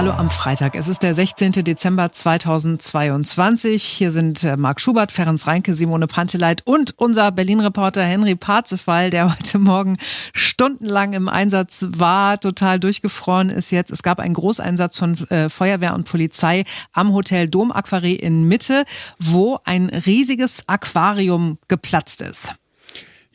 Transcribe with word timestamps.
Hallo 0.00 0.12
am 0.12 0.30
Freitag. 0.30 0.76
Es 0.76 0.88
ist 0.88 1.02
der 1.02 1.12
16. 1.12 1.52
Dezember 1.52 2.10
2022. 2.10 3.84
Hier 3.84 4.12
sind 4.12 4.42
äh, 4.44 4.56
Marc 4.56 4.80
Schubert, 4.80 5.12
Ferenc 5.12 5.46
Reinke, 5.46 5.74
Simone 5.74 6.06
Panteleit 6.06 6.62
und 6.64 6.94
unser 6.96 7.30
Berlin-Reporter 7.30 8.02
Henry 8.02 8.34
Parzefall, 8.34 9.10
der 9.10 9.30
heute 9.38 9.58
Morgen 9.58 9.98
stundenlang 10.32 11.12
im 11.12 11.28
Einsatz 11.28 11.84
war, 11.90 12.40
total 12.40 12.80
durchgefroren 12.80 13.50
ist 13.50 13.72
jetzt. 13.72 13.90
Es 13.90 14.02
gab 14.02 14.20
einen 14.20 14.32
Großeinsatz 14.32 14.96
von 14.96 15.18
äh, 15.28 15.50
Feuerwehr 15.50 15.92
und 15.92 16.08
Polizei 16.08 16.64
am 16.94 17.12
Hotel 17.12 17.48
Dom 17.48 17.70
Aquarie 17.70 18.16
in 18.16 18.48
Mitte, 18.48 18.84
wo 19.18 19.58
ein 19.64 19.90
riesiges 19.90 20.64
Aquarium 20.66 21.58
geplatzt 21.68 22.22
ist. 22.22 22.54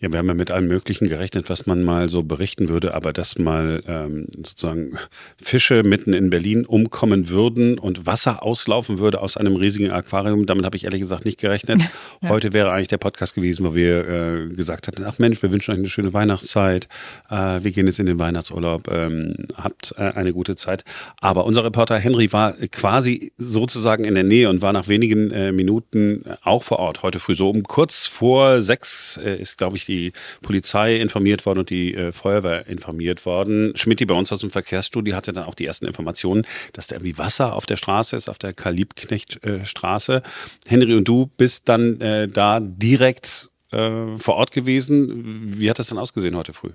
Ja, 0.05 0.11
wir 0.11 0.19
haben 0.19 0.27
ja 0.27 0.35
mit 0.35 0.51
allem 0.51 0.67
Möglichen 0.67 1.09
gerechnet, 1.09 1.49
was 1.49 1.65
man 1.65 1.81
mal 1.83 2.09
so 2.09 2.21
berichten 2.21 2.69
würde, 2.69 2.93
aber 2.93 3.11
dass 3.11 3.39
mal 3.39 3.81
ähm, 3.87 4.27
sozusagen 4.37 4.99
Fische 5.41 5.81
mitten 5.81 6.13
in 6.13 6.29
Berlin 6.29 6.63
umkommen 6.63 7.29
würden 7.29 7.79
und 7.79 8.05
Wasser 8.05 8.43
auslaufen 8.43 8.99
würde 8.99 9.19
aus 9.19 9.35
einem 9.35 9.55
riesigen 9.55 9.89
Aquarium, 9.89 10.45
damit 10.45 10.63
habe 10.63 10.77
ich 10.77 10.83
ehrlich 10.83 11.01
gesagt 11.01 11.25
nicht 11.25 11.39
gerechnet. 11.39 11.81
Ja. 12.21 12.29
Heute 12.29 12.53
wäre 12.53 12.71
eigentlich 12.71 12.87
der 12.87 12.97
Podcast 12.97 13.35
gewesen, 13.35 13.65
wo 13.65 13.75
wir 13.75 14.07
äh, 14.07 14.47
gesagt 14.47 14.87
hätten, 14.87 15.03
ach 15.05 15.19
Mensch, 15.19 15.41
wir 15.41 15.51
wünschen 15.51 15.71
euch 15.71 15.79
eine 15.79 15.89
schöne 15.89 16.13
Weihnachtszeit, 16.13 16.87
äh, 17.29 17.61
wir 17.61 17.71
gehen 17.71 17.87
jetzt 17.87 17.99
in 17.99 18.05
den 18.05 18.19
Weihnachtsurlaub, 18.19 18.87
ähm, 18.89 19.47
habt 19.55 19.93
äh, 19.97 20.01
eine 20.01 20.31
gute 20.31 20.55
Zeit. 20.55 20.83
Aber 21.19 21.45
unser 21.45 21.63
Reporter 21.63 21.97
Henry 21.99 22.31
war 22.31 22.53
quasi 22.71 23.33
sozusagen 23.37 24.05
in 24.05 24.13
der 24.13 24.23
Nähe 24.23 24.49
und 24.49 24.61
war 24.61 24.71
nach 24.71 24.87
wenigen 24.87 25.31
äh, 25.31 25.51
Minuten 25.51 26.23
auch 26.41 26.63
vor 26.63 26.79
Ort. 26.79 27.03
Heute 27.03 27.19
früh 27.19 27.35
so 27.35 27.49
um 27.49 27.63
kurz 27.63 28.07
vor 28.07 28.61
sechs 28.61 29.17
äh, 29.17 29.35
ist, 29.35 29.57
glaube 29.57 29.77
ich, 29.77 29.85
die 29.85 29.94
Polizei 30.41 30.97
informiert 30.97 31.45
worden 31.45 31.59
und 31.59 31.69
die 31.69 31.93
äh, 31.93 32.11
Feuerwehr 32.11 32.67
informiert 32.67 33.25
worden. 33.25 33.73
Schmidt, 33.75 33.99
die 33.99 34.05
bei 34.05 34.15
uns 34.15 34.31
aus 34.31 34.41
dem 34.41 34.51
Verkehrsstudio, 34.51 35.15
hatte 35.15 35.33
dann 35.33 35.45
auch 35.45 35.55
die 35.55 35.65
ersten 35.65 35.85
Informationen, 35.85 36.43
dass 36.73 36.87
da 36.87 36.95
irgendwie 36.95 37.17
Wasser 37.17 37.53
auf 37.53 37.65
der 37.65 37.77
Straße 37.77 38.15
ist, 38.15 38.29
auf 38.29 38.37
der 38.37 38.53
Karl-Liebknecht-Straße. 38.53 40.15
Äh, 40.15 40.69
Henry 40.69 40.95
und 40.95 41.07
du 41.07 41.27
bist 41.37 41.69
dann 41.69 41.99
äh, 42.01 42.27
da 42.27 42.59
direkt 42.59 43.49
äh, 43.71 44.17
vor 44.17 44.35
Ort 44.35 44.51
gewesen. 44.51 45.59
Wie 45.59 45.69
hat 45.69 45.79
das 45.79 45.87
dann 45.87 45.97
ausgesehen 45.97 46.35
heute 46.35 46.53
früh? 46.53 46.71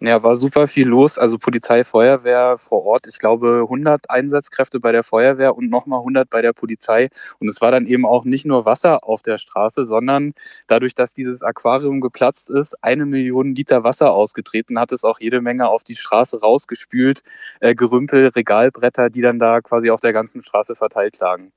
Ja, 0.00 0.22
war 0.22 0.34
super 0.36 0.66
viel 0.66 0.86
los. 0.86 1.18
Also 1.18 1.38
Polizei, 1.38 1.84
Feuerwehr 1.84 2.58
vor 2.58 2.84
Ort. 2.84 3.06
Ich 3.06 3.18
glaube 3.18 3.60
100 3.62 4.10
Einsatzkräfte 4.10 4.80
bei 4.80 4.92
der 4.92 5.02
Feuerwehr 5.02 5.56
und 5.56 5.70
nochmal 5.70 6.00
100 6.00 6.28
bei 6.28 6.42
der 6.42 6.52
Polizei. 6.52 7.08
Und 7.38 7.48
es 7.48 7.60
war 7.60 7.72
dann 7.72 7.86
eben 7.86 8.04
auch 8.04 8.24
nicht 8.24 8.44
nur 8.44 8.64
Wasser 8.66 9.04
auf 9.04 9.22
der 9.22 9.38
Straße, 9.38 9.86
sondern 9.86 10.34
dadurch, 10.66 10.94
dass 10.94 11.14
dieses 11.14 11.42
Aquarium 11.42 12.00
geplatzt 12.00 12.50
ist, 12.50 12.76
eine 12.82 13.06
Million 13.06 13.54
Liter 13.54 13.84
Wasser 13.84 14.12
ausgetreten, 14.12 14.78
hat 14.78 14.92
es 14.92 15.04
auch 15.04 15.20
jede 15.20 15.40
Menge 15.40 15.68
auf 15.68 15.84
die 15.84 15.96
Straße 15.96 16.40
rausgespült. 16.40 17.22
Äh, 17.60 17.74
Gerümpel, 17.74 18.28
Regalbretter, 18.28 19.10
die 19.10 19.22
dann 19.22 19.38
da 19.38 19.60
quasi 19.60 19.90
auf 19.90 20.00
der 20.00 20.12
ganzen 20.12 20.42
Straße 20.42 20.76
verteilt 20.76 21.18
lagen. 21.18 21.52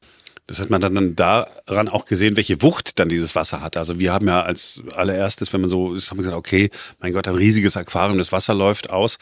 Das 0.47 0.61
hat 0.61 0.69
man 0.69 0.79
dann 0.79 1.15
daran 1.15 1.89
auch 1.89 2.05
gesehen, 2.05 2.37
welche 2.37 2.61
Wucht 2.61 2.99
dann 2.99 3.09
dieses 3.09 3.35
Wasser 3.35 3.61
hat. 3.61 3.75
Also 3.75 3.99
wir 3.99 4.13
haben 4.13 4.27
ja 4.27 4.41
als 4.41 4.81
allererstes, 4.95 5.51
wenn 5.51 5.59
man 5.59 5.69
so 5.69 5.93
ist, 5.93 6.09
haben 6.09 6.17
wir 6.17 6.23
gesagt, 6.23 6.37
okay, 6.37 6.69
mein 6.99 7.11
Gott, 7.11 7.27
ein 7.27 7.35
riesiges 7.35 7.75
Aquarium, 7.75 8.17
das 8.17 8.31
Wasser 8.31 8.53
läuft 8.53 8.89
aus. 8.89 9.17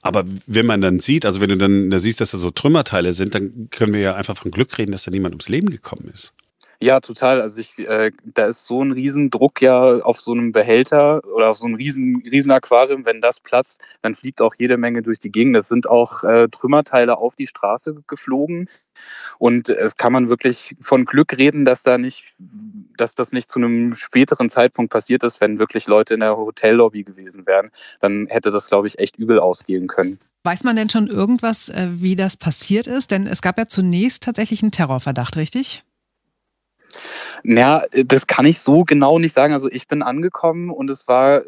Aber 0.00 0.24
wenn 0.46 0.66
man 0.66 0.80
dann 0.80 1.00
sieht, 1.00 1.26
also 1.26 1.40
wenn 1.40 1.50
du 1.50 1.56
dann 1.56 1.90
da 1.90 1.98
siehst, 1.98 2.20
dass 2.20 2.30
da 2.30 2.38
so 2.38 2.50
Trümmerteile 2.50 3.12
sind, 3.12 3.34
dann 3.34 3.68
können 3.70 3.92
wir 3.92 4.00
ja 4.00 4.14
einfach 4.14 4.36
von 4.36 4.50
Glück 4.50 4.76
reden, 4.78 4.92
dass 4.92 5.04
da 5.04 5.10
niemand 5.10 5.34
ums 5.34 5.48
Leben 5.48 5.70
gekommen 5.70 6.10
ist. 6.12 6.32
Ja, 6.80 7.00
total. 7.00 7.40
Also 7.40 7.60
ich, 7.60 7.78
äh, 7.78 8.10
da 8.34 8.46
ist 8.46 8.64
so 8.64 8.82
ein 8.82 8.92
Riesendruck 8.92 9.62
ja 9.62 10.00
auf 10.00 10.20
so 10.20 10.32
einem 10.32 10.52
Behälter 10.52 11.22
oder 11.24 11.50
auf 11.50 11.56
so 11.56 11.66
einem 11.66 11.76
riesen, 11.76 12.22
riesen 12.30 12.50
Aquarium. 12.50 13.06
Wenn 13.06 13.20
das 13.20 13.40
platzt, 13.40 13.80
dann 14.02 14.14
fliegt 14.14 14.40
auch 14.40 14.54
jede 14.58 14.76
Menge 14.76 15.02
durch 15.02 15.18
die 15.18 15.32
Gegend. 15.32 15.56
Es 15.56 15.68
sind 15.68 15.88
auch 15.88 16.24
äh, 16.24 16.48
Trümmerteile 16.48 17.16
auf 17.18 17.36
die 17.36 17.46
Straße 17.46 18.02
geflogen. 18.06 18.68
Und 19.38 19.68
es 19.68 19.96
kann 19.96 20.12
man 20.12 20.28
wirklich 20.28 20.76
von 20.80 21.04
Glück 21.04 21.36
reden, 21.36 21.64
dass 21.64 21.82
da 21.82 21.98
nicht, 21.98 22.34
dass 22.96 23.14
das 23.14 23.32
nicht 23.32 23.50
zu 23.50 23.58
einem 23.58 23.94
späteren 23.94 24.50
Zeitpunkt 24.50 24.92
passiert 24.92 25.24
ist, 25.24 25.40
wenn 25.40 25.58
wirklich 25.58 25.86
Leute 25.86 26.14
in 26.14 26.20
der 26.20 26.36
Hotellobby 26.36 27.02
gewesen 27.04 27.46
wären. 27.46 27.70
Dann 28.00 28.26
hätte 28.28 28.50
das, 28.50 28.68
glaube 28.68 28.86
ich, 28.86 28.98
echt 28.98 29.16
übel 29.16 29.38
ausgehen 29.38 29.86
können. 29.86 30.18
Weiß 30.44 30.64
man 30.64 30.76
denn 30.76 30.90
schon 30.90 31.08
irgendwas, 31.08 31.68
äh, 31.70 31.88
wie 31.90 32.16
das 32.16 32.36
passiert 32.36 32.86
ist? 32.86 33.10
Denn 33.10 33.26
es 33.26 33.42
gab 33.42 33.58
ja 33.58 33.66
zunächst 33.66 34.22
tatsächlich 34.22 34.62
einen 34.62 34.72
Terrorverdacht, 34.72 35.36
richtig? 35.36 35.84
Ja, 37.44 37.84
das 38.06 38.26
kann 38.26 38.46
ich 38.46 38.58
so 38.58 38.84
genau 38.84 39.18
nicht 39.18 39.34
sagen. 39.34 39.52
Also 39.52 39.70
ich 39.70 39.86
bin 39.86 40.02
angekommen 40.02 40.70
und 40.70 40.88
es 40.88 41.06
war 41.06 41.42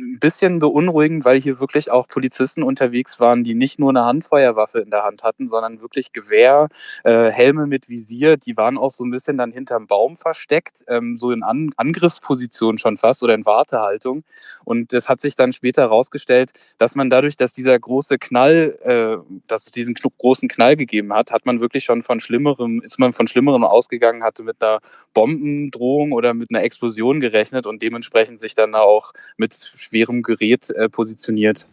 ein 0.00 0.18
bisschen 0.18 0.58
beunruhigend, 0.58 1.24
weil 1.24 1.40
hier 1.40 1.60
wirklich 1.60 1.90
auch 1.90 2.08
Polizisten 2.08 2.62
unterwegs 2.62 3.20
waren, 3.20 3.44
die 3.44 3.54
nicht 3.54 3.78
nur 3.78 3.90
eine 3.90 4.04
Handfeuerwaffe 4.04 4.80
in 4.80 4.90
der 4.90 5.04
Hand 5.04 5.22
hatten, 5.22 5.46
sondern 5.46 5.80
wirklich 5.80 6.12
Gewehr, 6.12 6.68
äh, 7.04 7.30
Helme 7.30 7.66
mit 7.66 7.88
Visier. 7.88 8.36
Die 8.36 8.56
waren 8.56 8.78
auch 8.78 8.90
so 8.90 9.04
ein 9.04 9.10
bisschen 9.10 9.38
dann 9.38 9.52
hinterm 9.52 9.86
Baum 9.86 10.16
versteckt, 10.16 10.84
ähm, 10.88 11.18
so 11.18 11.30
in 11.30 11.42
An 11.42 11.70
Angriffsposition 11.76 12.78
schon 12.78 12.96
fast 12.98 13.22
oder 13.22 13.34
in 13.34 13.44
Wartehaltung. 13.46 14.24
Und 14.64 14.92
das 14.92 15.08
hat 15.08 15.20
sich 15.20 15.36
dann 15.36 15.52
später 15.52 15.82
herausgestellt, 15.82 16.52
dass 16.78 16.94
man 16.94 17.10
dadurch, 17.10 17.36
dass 17.36 17.52
dieser 17.52 17.78
große 17.78 18.18
Knall, 18.18 18.78
äh, 18.82 19.40
dass 19.46 19.66
es 19.66 19.72
diesen 19.72 19.94
großen 19.94 20.48
Knall 20.48 20.76
gegeben 20.76 21.12
hat, 21.12 21.30
hat 21.30 21.46
man 21.46 21.60
wirklich 21.60 21.84
schon 21.84 22.02
von 22.02 22.20
Schlimmerem, 22.20 22.80
ist 22.82 22.98
man 22.98 23.12
von 23.12 23.26
Schlimmerem 23.28 23.64
ausgegangen, 23.64 24.22
hatte 24.22 24.42
mit 24.42 24.62
einer 24.62 24.80
Bombendrohung 25.14 26.12
oder 26.12 26.34
mit 26.34 26.50
einer 26.50 26.62
Explosion 26.62 27.20
gerechnet 27.20 27.66
und 27.66 27.82
dementsprechend 27.82 28.40
sich 28.40 28.54
dann 28.54 28.74
auch 28.74 29.12
mit 29.36 29.52
schwerem 29.90 30.22
Gerät 30.22 30.70
äh, 30.70 30.88
positioniert. 30.88 31.66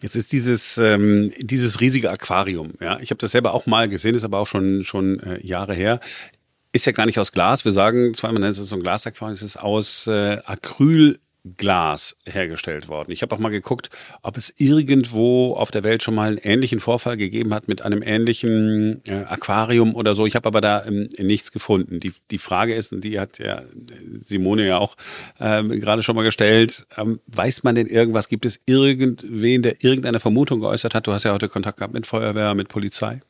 Jetzt 0.00 0.14
ist 0.14 0.32
dieses, 0.32 0.78
ähm, 0.78 1.32
dieses 1.38 1.80
riesige 1.80 2.10
Aquarium, 2.10 2.72
ja, 2.80 2.98
ich 3.00 3.10
habe 3.10 3.18
das 3.18 3.32
selber 3.32 3.54
auch 3.54 3.66
mal 3.66 3.88
gesehen, 3.88 4.14
ist 4.14 4.24
aber 4.24 4.38
auch 4.38 4.46
schon, 4.46 4.84
schon 4.84 5.20
äh, 5.20 5.44
Jahre 5.44 5.74
her 5.74 6.00
ist 6.74 6.86
ja 6.86 6.92
gar 6.92 7.06
nicht 7.06 7.20
aus 7.20 7.30
Glas. 7.30 7.64
Wir 7.64 7.70
sagen 7.70 8.14
zweimal, 8.14 8.42
es 8.44 8.58
ist 8.58 8.68
so 8.68 8.76
ein 8.76 8.82
Glasaquarium, 8.82 9.34
es 9.34 9.42
ist 9.42 9.56
aus 9.56 10.08
äh, 10.08 10.38
Acryl 10.44 11.20
Glas 11.56 12.16
hergestellt 12.24 12.88
worden. 12.88 13.12
Ich 13.12 13.20
habe 13.20 13.34
auch 13.34 13.38
mal 13.38 13.50
geguckt, 13.50 13.90
ob 14.22 14.38
es 14.38 14.54
irgendwo 14.56 15.54
auf 15.54 15.70
der 15.70 15.84
Welt 15.84 16.02
schon 16.02 16.14
mal 16.14 16.28
einen 16.28 16.38
ähnlichen 16.38 16.80
Vorfall 16.80 17.18
gegeben 17.18 17.52
hat 17.52 17.68
mit 17.68 17.82
einem 17.82 18.02
ähnlichen 18.02 19.02
äh, 19.06 19.24
Aquarium 19.26 19.94
oder 19.94 20.14
so. 20.14 20.24
Ich 20.26 20.36
habe 20.36 20.46
aber 20.46 20.62
da 20.62 20.84
ähm, 20.86 21.08
nichts 21.18 21.52
gefunden. 21.52 22.00
Die, 22.00 22.12
die 22.30 22.38
Frage 22.38 22.74
ist, 22.74 22.92
und 22.94 23.04
die 23.04 23.20
hat 23.20 23.38
ja 23.38 23.62
Simone 24.20 24.66
ja 24.66 24.78
auch 24.78 24.96
ähm, 25.38 25.68
gerade 25.80 26.02
schon 26.02 26.16
mal 26.16 26.22
gestellt, 26.22 26.86
ähm, 26.96 27.20
weiß 27.26 27.62
man 27.62 27.74
denn 27.74 27.88
irgendwas? 27.88 28.28
Gibt 28.28 28.46
es 28.46 28.58
irgendwen, 28.64 29.62
der 29.62 29.84
irgendeine 29.84 30.20
Vermutung 30.20 30.60
geäußert 30.60 30.94
hat? 30.94 31.06
Du 31.06 31.12
hast 31.12 31.24
ja 31.24 31.32
heute 31.32 31.50
Kontakt 31.50 31.78
gehabt 31.78 31.92
mit 31.92 32.06
Feuerwehr, 32.06 32.54
mit 32.54 32.68
Polizei. 32.68 33.20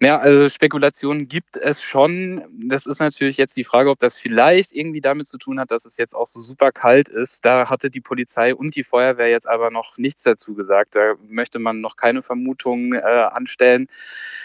Ja, 0.00 0.18
also 0.18 0.50
Spekulationen 0.50 1.26
gibt 1.26 1.56
es 1.56 1.82
schon. 1.82 2.44
Das 2.68 2.84
ist 2.84 2.98
natürlich 3.00 3.38
jetzt 3.38 3.56
die 3.56 3.64
Frage, 3.64 3.88
ob 3.88 3.98
das 3.98 4.18
vielleicht 4.18 4.72
irgendwie 4.72 5.00
damit 5.00 5.26
zu 5.26 5.38
tun 5.38 5.58
hat, 5.58 5.70
dass 5.70 5.86
es 5.86 5.96
jetzt 5.96 6.14
auch 6.14 6.26
so 6.26 6.42
super 6.42 6.70
kalt 6.70 7.08
ist. 7.08 7.46
Da 7.46 7.70
hatte 7.70 7.90
die 7.90 8.02
Polizei 8.02 8.54
und 8.54 8.76
die 8.76 8.84
Feuerwehr 8.84 9.30
jetzt 9.30 9.48
aber 9.48 9.70
noch 9.70 9.96
nichts 9.96 10.22
dazu 10.22 10.54
gesagt. 10.54 10.96
Da 10.96 11.14
möchte 11.26 11.58
man 11.58 11.80
noch 11.80 11.96
keine 11.96 12.22
Vermutungen 12.22 12.92
äh, 12.92 13.00
anstellen. 13.00 13.86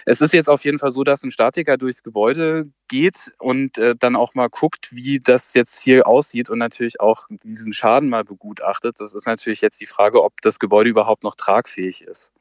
Es 0.06 0.22
ist 0.22 0.34
jetzt 0.34 0.50
auf 0.50 0.64
jeden 0.64 0.80
Fall 0.80 0.92
so, 0.92 1.04
dass 1.04 1.24
ein 1.24 1.32
Statiker 1.32 1.78
durchs 1.78 2.02
Gebäude 2.02 2.70
geht 2.88 3.34
und 3.38 3.78
äh, 3.78 3.96
dann 3.98 4.16
auch 4.16 4.36
mal 4.36 4.48
guckt, 4.50 4.96
wie 4.96 5.20
das 5.20 5.54
jetzt 5.54 5.80
hier 5.82 6.08
aussieht 6.08 6.50
und 6.50 6.60
natürlich 6.60 7.02
auch 7.02 7.28
diesen 7.44 7.74
Schaden 7.74 8.08
mal 8.08 8.24
begutachtet. 8.24 9.00
Das 9.00 9.14
ist 9.14 9.28
natürlich 9.28 9.60
jetzt 9.62 9.82
die 9.82 9.86
Frage, 9.86 10.24
ob 10.24 10.40
das 10.42 10.60
Gebäude 10.60 10.90
überhaupt 10.90 11.24
noch 11.24 11.36
tragfähig 11.36 12.04
ist. 12.04 12.32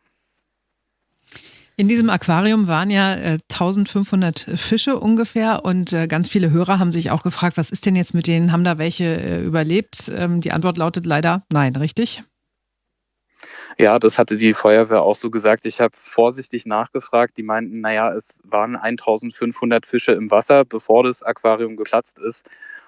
In 1.80 1.88
diesem 1.88 2.10
Aquarium 2.10 2.68
waren 2.68 2.90
ja 2.90 3.14
äh, 3.14 3.38
1500 3.50 4.40
Fische 4.56 4.98
ungefähr 4.98 5.64
und 5.64 5.94
äh, 5.94 6.08
ganz 6.08 6.28
viele 6.28 6.50
Hörer 6.50 6.78
haben 6.78 6.92
sich 6.92 7.10
auch 7.10 7.22
gefragt, 7.22 7.56
was 7.56 7.70
ist 7.70 7.86
denn 7.86 7.96
jetzt 7.96 8.12
mit 8.12 8.26
denen? 8.26 8.52
Haben 8.52 8.64
da 8.64 8.76
welche 8.76 9.04
äh, 9.06 9.42
überlebt? 9.42 10.12
Ähm, 10.14 10.42
die 10.42 10.52
Antwort 10.52 10.76
lautet 10.76 11.06
leider 11.06 11.42
nein, 11.50 11.74
richtig? 11.76 12.22
Ja, 13.78 13.98
das 13.98 14.18
hatte 14.18 14.36
die 14.36 14.52
Feuerwehr 14.52 15.00
auch 15.00 15.16
so 15.16 15.30
gesagt. 15.30 15.64
Ich 15.64 15.80
habe 15.80 15.94
vorsichtig 15.96 16.66
nachgefragt. 16.66 17.38
Die 17.38 17.42
meinten, 17.42 17.80
naja, 17.80 18.12
es 18.12 18.42
waren 18.44 18.76
1500 18.76 19.86
Fische 19.86 20.12
im 20.12 20.30
Wasser, 20.30 20.66
bevor 20.66 21.04
das 21.04 21.22
Aquarium 21.22 21.78
geplatzt 21.78 22.18
ist. 22.18 22.44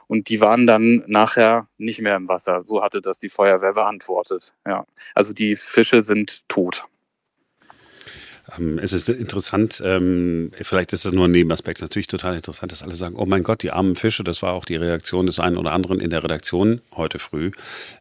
Und 0.07 0.29
die 0.29 0.43
waren 0.43 0.67
dann 0.67 1.03
nachher 1.07 1.67
nicht 1.79 2.03
mehr 2.03 2.17
im 2.17 2.29
Wasser. 2.29 2.63
So 2.63 2.83
hatte 2.83 3.01
das 3.01 3.21
die 3.21 3.31
Feuerwehr 3.31 3.73
beantwortet. 3.73 4.53
Ja, 4.67 4.85
also 5.15 5.33
die 5.33 5.57
Fische 5.57 6.03
sind 6.03 6.47
tot. 6.51 6.85
Ähm, 8.59 8.79
es 8.79 8.93
ist 8.93 9.09
interessant, 9.09 9.83
ähm, 9.85 10.51
vielleicht 10.61 10.93
ist 10.93 11.05
das 11.05 11.13
nur 11.13 11.27
ein 11.27 11.31
Nebenaspekt, 11.31 11.81
natürlich 11.81 12.07
total 12.07 12.35
interessant, 12.35 12.73
dass 12.73 12.83
alle 12.83 12.95
sagen, 12.95 13.17
oh 13.17 13.27
mein 13.27 13.43
Gott, 13.43 13.63
die 13.63 13.71
armen 13.71 13.95
Fische, 13.95 14.25
das 14.25 14.43
war 14.43 14.55
auch 14.55 14.65
die 14.65 14.77
Reaktion 14.77 15.27
des 15.27 15.41
einen 15.41 15.57
oder 15.57 15.73
anderen 15.73 16.01
in 16.01 16.11
der 16.11 16.25
Redaktion 16.25 16.81
heute 16.95 17.19
früh. 17.19 17.53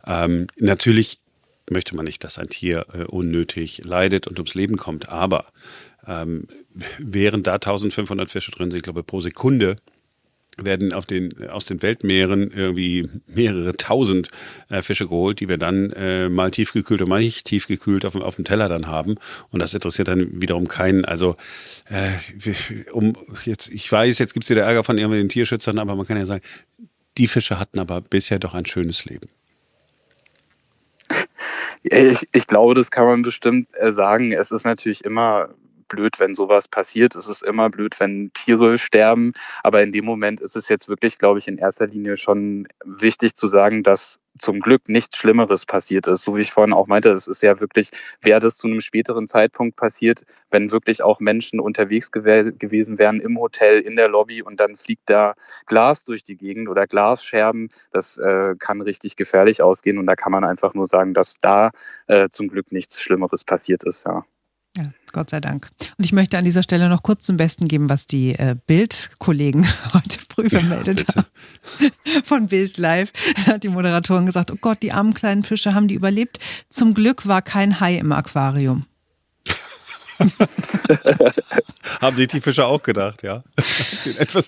Ähm, 0.06 0.48
natürlich 0.58 1.20
möchte 1.70 1.96
man 1.96 2.06
nicht, 2.06 2.24
dass 2.24 2.40
ein 2.40 2.50
Tier 2.50 2.86
äh, 2.94 3.06
unnötig 3.08 3.84
leidet 3.84 4.28
und 4.28 4.38
ums 4.40 4.56
Leben 4.56 4.78
kommt, 4.78 5.10
aber 5.10 5.46
während 6.98 7.46
da 7.46 7.54
1500 7.54 8.28
Fische 8.28 8.50
drin 8.50 8.72
sind, 8.72 8.78
ich 8.78 8.84
glaube 8.84 9.04
pro 9.04 9.20
Sekunde 9.20 9.76
werden 10.58 10.94
auf 10.94 11.06
den, 11.06 11.50
aus 11.50 11.66
den 11.66 11.82
Weltmeeren 11.82 12.52
irgendwie 12.52 13.10
mehrere 13.28 13.76
tausend 13.78 14.30
äh, 14.70 14.82
Fische 14.82 15.08
geholt, 15.08 15.40
die 15.40 15.50
wir 15.50 15.58
dann 15.58 15.92
äh, 15.92 16.30
mal 16.30 16.52
tiefgekühlt 16.52 17.02
und 17.02 17.10
mal 17.10 17.22
nicht 17.22 17.46
tiefgekühlt 17.46 18.06
auf, 18.06 18.16
auf 18.16 18.36
dem 18.36 18.46
Teller 18.46 18.68
dann 18.68 18.88
haben. 18.88 19.16
Und 19.50 19.60
das 19.60 19.74
interessiert 19.74 20.08
dann 20.08 20.42
wiederum 20.42 20.68
keinen. 20.68 21.06
Also 21.06 21.36
äh, 21.90 22.12
um 22.92 23.14
jetzt, 23.46 23.70
ich 23.70 23.90
weiß, 23.92 24.20
jetzt 24.20 24.34
gibt 24.34 24.44
es 24.44 24.50
wieder 24.50 24.64
Ärger 24.64 24.84
von 24.84 24.98
irgendwelchen 24.98 25.30
Tierschützern, 25.30 25.80
aber 25.80 25.96
man 25.96 26.06
kann 26.06 26.18
ja 26.18 26.26
sagen, 26.26 26.44
die 27.18 27.28
Fische 27.28 27.60
hatten 27.60 27.80
aber 27.80 28.02
bisher 28.02 28.40
doch 28.40 28.54
ein 28.54 28.66
schönes 28.66 29.06
Leben. 29.06 29.30
Ich, 31.84 32.30
ich 32.32 32.46
glaube, 32.46 32.76
das 32.76 32.92
kann 32.92 33.06
man 33.06 33.24
bestimmt 33.24 33.72
äh, 33.76 33.92
sagen. 33.92 34.34
Es 34.34 34.52
ist 34.52 34.66
natürlich 34.66 35.04
immer 35.04 35.50
blöd, 35.92 36.20
wenn 36.20 36.34
sowas 36.34 36.68
passiert. 36.68 37.16
Es 37.16 37.28
ist 37.28 37.44
immer 37.44 37.70
blöd, 37.70 38.00
wenn 38.00 38.32
Tiere 38.34 38.78
sterben. 38.78 39.34
Aber 39.62 39.84
in 39.84 39.92
dem 39.92 40.06
Moment 40.06 40.40
ist 40.42 40.56
es 40.56 40.70
jetzt 40.70 40.88
wirklich, 40.88 41.20
glaube 41.20 41.40
ich, 41.40 41.48
in 41.48 41.58
erster 41.58 41.88
Linie 41.88 42.18
schon 42.18 42.68
wichtig 42.86 43.36
zu 43.36 43.48
sagen, 43.48 43.84
dass 43.84 44.20
zum 44.40 44.62
Glück 44.62 44.88
nichts 44.88 45.18
Schlimmeres 45.18 45.66
passiert 45.66 46.08
ist. 46.08 46.24
So 46.24 46.36
wie 46.36 46.42
ich 46.42 46.52
vorhin 46.52 46.74
auch 46.74 46.88
meinte, 46.88 47.10
es 47.10 47.28
ist 47.28 47.44
ja 47.44 47.60
wirklich, 47.60 47.92
wäre 48.22 48.40
das 48.40 48.58
zu 48.58 48.68
einem 48.68 48.80
späteren 48.80 49.28
Zeitpunkt 49.28 49.76
passiert, 49.76 50.24
wenn 50.50 50.72
wirklich 50.72 51.04
auch 51.04 51.20
Menschen 51.20 51.60
unterwegs 51.60 52.12
gew 52.12 52.22
gewesen 52.58 52.98
wären 52.98 53.20
im 53.20 53.38
Hotel, 53.38 53.82
in 53.82 53.98
der 53.98 54.08
Lobby 54.08 54.42
und 54.42 54.60
dann 54.62 54.78
fliegt 54.78 55.10
da 55.10 55.34
Glas 55.66 56.06
durch 56.06 56.24
die 56.24 56.38
Gegend 56.38 56.70
oder 56.70 56.88
Glasscherben. 56.88 57.70
Das 57.92 58.18
äh, 58.18 58.56
kann 58.58 58.82
richtig 58.82 59.18
gefährlich 59.18 59.62
ausgehen 59.62 59.98
und 59.98 60.08
da 60.08 60.16
kann 60.16 60.32
man 60.32 60.46
einfach 60.46 60.74
nur 60.74 60.86
sagen, 60.86 61.14
dass 61.14 61.40
da 61.42 61.72
äh, 62.08 62.30
zum 62.30 62.48
Glück 62.48 62.72
nichts 62.72 63.02
Schlimmeres 63.02 63.44
passiert 63.44 63.84
ist, 63.84 64.06
ja. 64.06 64.24
Ja, 64.78 64.86
Gott 65.12 65.30
sei 65.30 65.42
Dank. 65.42 65.70
Und 65.98 66.06
ich 66.06 66.14
möchte 66.14 66.38
an 66.38 66.46
dieser 66.46 66.64
Stelle 66.64 66.88
noch 66.88 67.04
kurz 67.04 67.26
zum 67.26 67.36
Besten 67.36 67.68
geben, 67.68 67.90
was 67.90 68.08
die 68.08 68.32
äh, 68.36 68.56
Bild-Kollegen 68.68 69.68
heute 69.94 70.18
früh 70.34 70.50
vermeldet 70.50 71.06
ja, 71.08 71.16
haben. 71.16 71.26
Von 72.24 72.48
Bild 72.48 72.78
Live. 72.78 73.12
Da 73.46 73.54
hat 73.54 73.64
die 73.64 73.70
Moderatorin 73.70 74.26
gesagt, 74.26 74.50
oh 74.52 74.58
Gott, 74.60 74.82
die 74.82 74.94
armen 74.94 75.14
kleinen 75.14 75.44
Fische 75.44 75.76
haben 75.76 75.90
die 75.90 75.96
überlebt. 75.96 76.40
Zum 76.70 76.94
Glück 76.94 77.28
war 77.28 77.42
kein 77.42 77.82
Hai 77.82 77.98
im 77.98 78.14
Aquarium. 78.14 78.86
haben 82.00 82.16
sich 82.16 82.28
die 82.28 82.40
Fische 82.42 82.66
auch 82.66 82.82
gedacht, 82.82 83.24
ja. 83.24 83.44
Etwas 84.18 84.48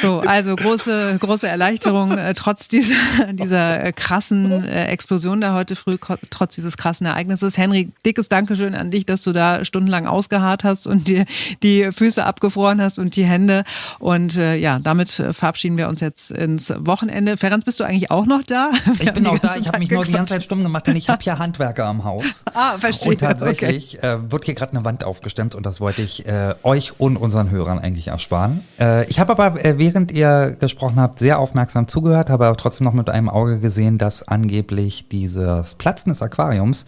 So, 0.00 0.20
also 0.20 0.54
große, 0.54 1.16
große 1.18 1.48
Erleichterung, 1.48 2.16
äh, 2.16 2.34
trotz 2.34 2.68
dieser, 2.68 2.94
dieser 3.32 3.84
äh, 3.84 3.92
krassen 3.92 4.64
äh, 4.64 4.86
Explosion 4.86 5.40
da 5.40 5.54
heute 5.54 5.74
früh, 5.74 5.96
trotz 6.30 6.54
dieses 6.54 6.76
krassen 6.76 7.06
Ereignisses. 7.06 7.58
Henry, 7.58 7.90
dickes 8.06 8.28
Dankeschön 8.28 8.76
an 8.76 8.92
dich, 8.92 9.06
dass 9.06 9.22
du 9.22 9.32
da 9.32 9.64
stundenlang 9.64 10.06
ausgeharrt 10.06 10.62
hast 10.62 10.86
und 10.86 11.08
dir 11.08 11.24
die 11.64 11.90
Füße 11.90 12.24
abgefroren 12.24 12.80
hast 12.80 13.00
und 13.00 13.16
die 13.16 13.24
Hände. 13.24 13.64
Und 13.98 14.36
äh, 14.36 14.54
ja, 14.54 14.78
damit 14.78 15.18
äh, 15.18 15.32
verabschieden 15.32 15.76
wir 15.76 15.88
uns 15.88 16.00
jetzt 16.00 16.30
ins 16.30 16.72
Wochenende. 16.78 17.36
Ferenc, 17.36 17.64
bist 17.64 17.80
du 17.80 17.84
eigentlich 17.84 18.12
auch 18.12 18.26
noch 18.26 18.42
da? 18.42 18.70
Wir 18.98 19.06
ich 19.06 19.12
bin 19.12 19.26
auch 19.26 19.38
da. 19.38 19.56
Ich 19.56 19.68
habe 19.68 19.78
mich 19.80 19.90
nur 19.90 20.04
die 20.04 20.12
ganze 20.12 20.34
Zeit 20.34 20.44
stumm 20.44 20.62
gemacht, 20.62 20.86
denn 20.86 20.96
ich 20.96 21.08
habe 21.08 21.22
hier 21.22 21.38
Handwerker 21.38 21.86
am 21.86 22.04
Haus. 22.04 22.44
Ah, 22.54 22.76
verstehe. 22.78 23.12
Und 23.12 23.20
tatsächlich 23.20 23.98
okay. 23.98 24.06
äh, 24.06 24.30
wird 24.30 24.44
hier 24.44 24.54
gerade 24.54 24.72
eine 24.72 24.84
Wand 24.84 25.04
aufgestemmt 25.04 25.54
und 25.54 25.64
das 25.64 25.80
wollte 25.80 26.02
ich 26.02 26.26
äh, 26.26 26.54
euch 26.62 27.00
und 27.00 27.16
unseren 27.16 27.50
Hörern 27.50 27.78
eigentlich 27.78 28.08
ersparen. 28.08 28.60
Äh, 28.78 29.08
ich 29.08 29.18
habe 29.20 29.32
aber 29.32 29.64
äh, 29.64 29.71
während 29.78 30.10
ihr 30.12 30.56
gesprochen 30.58 31.00
habt, 31.00 31.18
sehr 31.18 31.38
aufmerksam 31.38 31.88
zugehört, 31.88 32.30
habe 32.30 32.46
aber 32.46 32.56
trotzdem 32.56 32.84
noch 32.84 32.92
mit 32.92 33.10
einem 33.10 33.28
Auge 33.28 33.60
gesehen, 33.60 33.98
dass 33.98 34.26
angeblich 34.26 35.08
dieses 35.08 35.74
Platzen 35.74 36.10
des 36.10 36.22
Aquariums 36.22 36.84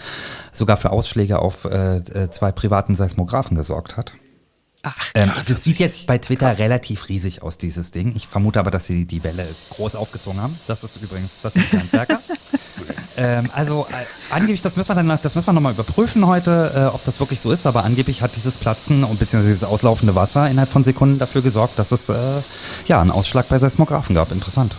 sogar 0.52 0.76
für 0.76 0.90
Ausschläge 0.90 1.38
auf 1.38 1.64
äh, 1.64 1.96
äh 1.96 2.30
zwei 2.30 2.52
privaten 2.52 2.94
Seismographen 2.94 3.56
gesorgt 3.56 3.96
hat. 3.96 4.12
Ach, 4.86 4.94
ähm, 5.14 5.32
also 5.34 5.54
es 5.54 5.64
sieht 5.64 5.78
jetzt 5.78 6.06
bei 6.06 6.18
Twitter 6.18 6.58
relativ 6.58 7.08
riesig 7.08 7.42
aus, 7.42 7.56
dieses 7.56 7.90
Ding. 7.90 8.14
Ich 8.14 8.28
vermute 8.28 8.60
aber, 8.60 8.70
dass 8.70 8.84
sie 8.84 9.06
die 9.06 9.24
Welle 9.24 9.46
groß 9.70 9.94
aufgezogen 9.94 10.40
haben. 10.40 10.58
Das 10.66 10.84
ist 10.84 11.02
übrigens, 11.02 11.40
das 11.40 11.54
sind 11.54 11.72
Handwerker. 11.72 12.20
ähm, 13.16 13.48
also 13.54 13.86
äh, 13.90 14.04
angeblich, 14.30 14.60
das 14.60 14.76
müssen 14.76 14.90
wir 14.90 14.94
dann, 14.96 15.18
das 15.22 15.34
müssen 15.34 15.46
wir 15.46 15.52
nochmal 15.54 15.72
überprüfen 15.72 16.26
heute, 16.26 16.72
äh, 16.76 16.94
ob 16.94 17.02
das 17.04 17.18
wirklich 17.18 17.40
so 17.40 17.50
ist. 17.50 17.66
Aber 17.66 17.82
angeblich 17.84 18.20
hat 18.20 18.36
dieses 18.36 18.58
Platzen 18.58 19.04
und 19.04 19.18
beziehungsweise 19.18 19.54
dieses 19.54 19.64
auslaufende 19.64 20.14
Wasser 20.14 20.50
innerhalb 20.50 20.70
von 20.70 20.84
Sekunden 20.84 21.18
dafür 21.18 21.40
gesorgt, 21.40 21.78
dass 21.78 21.90
es 21.90 22.10
äh, 22.10 22.42
ja 22.86 23.00
einen 23.00 23.10
Ausschlag 23.10 23.48
bei 23.48 23.58
Seismographen 23.58 24.14
gab. 24.14 24.32
Interessant. 24.32 24.76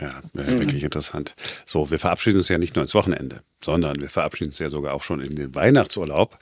Ja, 0.00 0.10
wirklich 0.32 0.82
interessant. 0.82 1.36
So, 1.64 1.90
wir 1.90 1.98
verabschieden 1.98 2.38
uns 2.38 2.48
ja 2.48 2.58
nicht 2.58 2.74
nur 2.74 2.82
ins 2.82 2.94
Wochenende, 2.94 3.42
sondern 3.62 4.00
wir 4.00 4.08
verabschieden 4.08 4.48
uns 4.48 4.58
ja 4.58 4.68
sogar 4.68 4.94
auch 4.94 5.02
schon 5.02 5.20
in 5.20 5.36
den 5.36 5.54
Weihnachtsurlaub. 5.54 6.38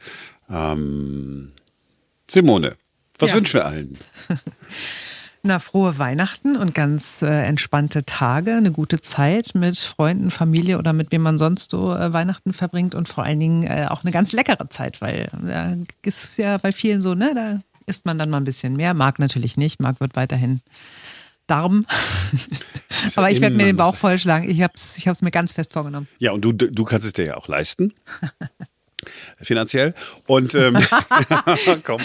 Ähm, 0.49 1.53
Simone, 2.31 2.77
was 3.19 3.31
ja. 3.31 3.37
wünschen 3.37 3.55
wir 3.55 3.67
allen? 3.67 3.99
Na, 5.43 5.59
frohe 5.59 5.99
Weihnachten 5.99 6.57
und 6.57 6.75
ganz 6.75 7.23
äh, 7.23 7.45
entspannte 7.45 8.05
Tage, 8.05 8.55
eine 8.57 8.73
gute 8.73 9.01
Zeit 9.01 9.55
mit 9.55 9.79
Freunden, 9.79 10.31
Familie 10.31 10.79
oder 10.79 10.93
mit 10.93 11.13
wem 11.13 11.23
man 11.23 11.39
sonst 11.39 11.71
so 11.71 11.95
äh, 11.95 12.13
Weihnachten 12.13 12.53
verbringt 12.53 12.95
und 12.95 13.09
vor 13.09 13.25
allen 13.25 13.41
Dingen 13.41 13.63
äh, 13.63 13.87
auch 13.89 14.05
eine 14.05 14.13
ganz 14.13 14.33
leckere 14.33 14.69
Zeit, 14.69 15.01
weil 15.01 15.29
da 15.33 15.75
ist 16.03 16.37
ja 16.37 16.59
bei 16.59 16.73
vielen 16.73 17.01
so, 17.01 17.15
ne, 17.15 17.33
da 17.35 17.61
isst 17.87 18.05
man 18.05 18.19
dann 18.19 18.29
mal 18.29 18.37
ein 18.37 18.45
bisschen 18.45 18.75
mehr. 18.75 18.93
Marc 18.93 19.19
natürlich 19.19 19.57
nicht, 19.57 19.81
Marc 19.81 20.01
wird 20.01 20.15
weiterhin 20.15 20.61
Darm. 21.47 21.87
Aber 23.17 23.31
ich 23.31 23.41
werde 23.41 23.57
mir 23.57 23.65
den 23.65 23.77
Bauch 23.77 23.97
vollschlagen. 23.97 24.49
Ich 24.49 24.63
habe 24.63 24.75
es 24.77 24.99
ich 24.99 25.07
mir 25.23 25.31
ganz 25.33 25.53
fest 25.53 25.73
vorgenommen. 25.73 26.07
Ja, 26.19 26.33
und 26.33 26.43
du, 26.43 26.53
du 26.53 26.85
kannst 26.85 27.07
es 27.07 27.13
dir 27.15 27.27
ja 27.27 27.37
auch 27.37 27.49
leisten. 27.49 27.93
finanziell. 29.41 29.95
Und 30.27 30.55
ähm, 30.55 30.77
komm, 31.85 32.01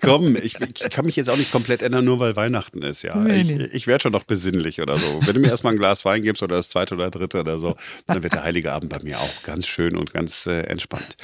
komm, 0.00 0.36
ich, 0.36 0.60
ich, 0.60 0.90
kann 0.90 1.06
mich 1.06 1.16
jetzt 1.16 1.30
auch 1.30 1.36
nicht 1.36 1.52
komplett 1.52 1.82
ändern, 1.82 2.04
nur 2.04 2.18
weil 2.20 2.36
Weihnachten 2.36 2.82
ist, 2.82 3.02
ja. 3.02 3.16
Nee, 3.16 3.40
ich, 3.40 3.74
ich 3.74 3.86
werde 3.86 4.02
schon 4.02 4.12
noch 4.12 4.24
besinnlich 4.24 4.80
oder 4.80 4.98
so. 4.98 5.20
Wenn 5.24 5.34
du 5.34 5.40
mir 5.40 5.48
erstmal 5.48 5.74
ein 5.74 5.78
Glas 5.78 6.04
Wein 6.04 6.22
gibst 6.22 6.42
oder 6.42 6.56
das 6.56 6.68
zweite 6.68 6.94
oder 6.94 7.10
dritte 7.10 7.40
oder 7.40 7.58
so, 7.58 7.76
dann 8.06 8.22
wird 8.22 8.34
der 8.34 8.44
Heilige 8.44 8.72
Abend 8.72 8.90
bei 8.90 8.98
mir 9.02 9.20
auch 9.20 9.42
ganz 9.42 9.66
schön 9.66 9.96
und 9.96 10.12
ganz 10.12 10.46
äh, 10.46 10.62
entspannt. 10.62 11.16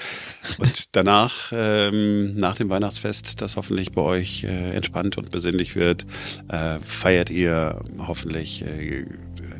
Und 0.59 0.97
danach, 0.97 1.53
ähm, 1.53 2.37
nach 2.37 2.57
dem 2.57 2.69
Weihnachtsfest, 2.69 3.43
das 3.43 3.57
hoffentlich 3.57 3.93
bei 3.93 4.03
euch 4.03 4.45
äh, 4.45 4.75
entspannt 4.75 5.19
und 5.19 5.31
besinnlich 5.31 5.77
wird, 5.77 6.07
äh, 6.49 6.79
feiert 6.81 7.31
ihr 7.31 7.83
hoffentlich 7.99 8.63
äh, 8.63 9.07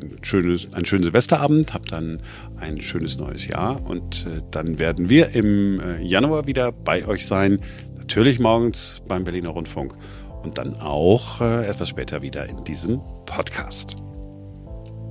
ein 0.01 0.17
schönes, 0.21 0.73
einen 0.73 0.85
schönen 0.85 1.03
Silvesterabend, 1.03 1.73
habt 1.73 1.91
dann 1.91 2.21
ein 2.59 2.81
schönes 2.81 3.17
neues 3.17 3.47
Jahr 3.47 3.85
und 3.85 4.27
äh, 4.27 4.41
dann 4.51 4.79
werden 4.79 5.09
wir 5.09 5.29
im 5.35 5.79
äh, 5.79 6.01
Januar 6.01 6.47
wieder 6.47 6.71
bei 6.71 7.05
euch 7.07 7.25
sein. 7.25 7.59
Natürlich 7.97 8.39
morgens 8.39 9.01
beim 9.07 9.23
Berliner 9.23 9.49
Rundfunk 9.49 9.95
und 10.43 10.57
dann 10.57 10.79
auch 10.79 11.41
äh, 11.41 11.67
etwas 11.67 11.89
später 11.89 12.21
wieder 12.21 12.47
in 12.47 12.63
diesem 12.63 13.01
Podcast. 13.25 13.97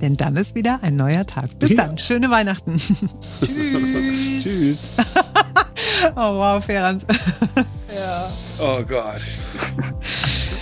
Denn 0.01 0.15
dann 0.15 0.35
ist 0.35 0.55
wieder 0.55 0.79
ein 0.83 0.95
neuer 0.95 1.25
Tag. 1.25 1.57
Bis 1.59 1.71
ja. 1.71 1.85
dann. 1.85 1.97
Schöne 1.97 2.29
Weihnachten. 2.29 2.77
Tschüss. 2.77 4.43
Tschüss. 4.43 4.91
oh 6.15 6.37
wow, 6.37 6.63
Ferenc. 6.63 7.01
ja. 7.95 8.29
Oh 8.59 8.83
Gott. 8.83 9.21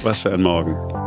Was 0.03 0.19
für 0.19 0.31
ein 0.31 0.41
Morgen. 0.41 1.04